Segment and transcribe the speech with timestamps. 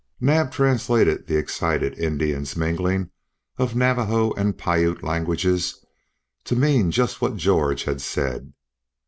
[0.19, 3.11] Naab translated the excited Indian's mingling
[3.59, 5.77] of Navajo and Piute languages
[6.43, 8.51] to mean just what George had said.